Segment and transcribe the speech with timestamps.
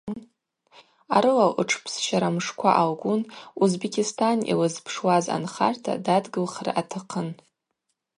[1.15, 3.21] Арыла лтшпсщара мшква алгун,
[3.63, 7.29] Узбекистан йлызпшуаз анхарта дадгылхра атахъын.